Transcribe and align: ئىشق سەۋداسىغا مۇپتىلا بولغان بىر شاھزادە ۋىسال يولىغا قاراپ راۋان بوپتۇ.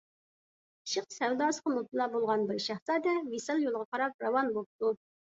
ئىشق 0.87 1.07
سەۋداسىغا 1.15 1.75
مۇپتىلا 1.77 2.09
بولغان 2.15 2.49
بىر 2.49 2.65
شاھزادە 2.71 3.17
ۋىسال 3.31 3.65
يولىغا 3.69 3.89
قاراپ 3.97 4.29
راۋان 4.29 4.55
بوپتۇ. 4.61 4.97